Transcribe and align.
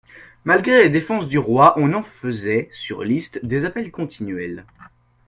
Malgré 0.45 0.81
les 0.83 0.89
défenses 0.89 1.27
du 1.27 1.37
roi, 1.37 1.73
on 1.77 1.93
en 1.93 2.01
faisait, 2.01 2.69
sur 2.71 3.03
listes, 3.03 3.39
des 3.45 3.65
appels 3.65 3.91
continuels. 3.91 4.65